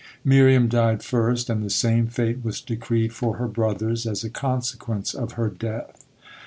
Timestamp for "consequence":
4.31-5.13